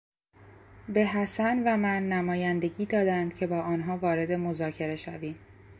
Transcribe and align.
به 0.89 1.05
حسن 1.05 1.63
و 1.67 1.77
من 1.77 2.09
نمایندگی 2.09 2.85
دادند 2.85 3.33
که 3.33 3.47
با 3.47 3.61
آنها 3.61 3.97
وارد 3.97 4.31
مذاکره 4.31 4.95
شویم. 4.95 5.35